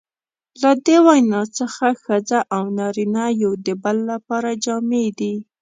[0.61, 5.35] له دې وینا څخه ښځه او نارینه یو د بل لپاره جامې دي.